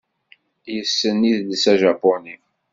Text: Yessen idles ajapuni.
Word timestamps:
Yessen 0.73 1.17
idles 1.31 1.63
ajapuni. 1.73 2.35